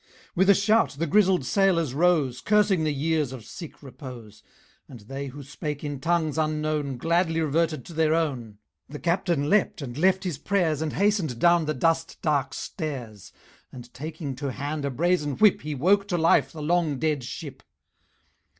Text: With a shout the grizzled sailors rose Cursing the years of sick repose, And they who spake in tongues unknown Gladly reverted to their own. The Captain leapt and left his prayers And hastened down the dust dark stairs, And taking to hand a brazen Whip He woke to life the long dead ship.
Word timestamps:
With 0.33 0.49
a 0.49 0.55
shout 0.55 0.95
the 0.97 1.05
grizzled 1.05 1.45
sailors 1.45 1.93
rose 1.93 2.41
Cursing 2.41 2.83
the 2.83 2.91
years 2.91 3.31
of 3.31 3.45
sick 3.45 3.83
repose, 3.83 4.41
And 4.87 5.01
they 5.01 5.27
who 5.27 5.43
spake 5.43 5.83
in 5.83 5.99
tongues 5.99 6.39
unknown 6.39 6.97
Gladly 6.97 7.39
reverted 7.39 7.85
to 7.85 7.93
their 7.93 8.15
own. 8.15 8.57
The 8.89 8.97
Captain 8.97 9.47
leapt 9.47 9.79
and 9.79 9.95
left 9.95 10.23
his 10.23 10.39
prayers 10.39 10.81
And 10.81 10.93
hastened 10.93 11.37
down 11.37 11.65
the 11.65 11.75
dust 11.75 12.19
dark 12.23 12.55
stairs, 12.55 13.31
And 13.71 13.93
taking 13.93 14.35
to 14.37 14.51
hand 14.53 14.85
a 14.85 14.89
brazen 14.89 15.33
Whip 15.37 15.61
He 15.61 15.75
woke 15.75 16.07
to 16.07 16.17
life 16.17 16.51
the 16.51 16.63
long 16.63 16.97
dead 16.97 17.23
ship. 17.23 17.61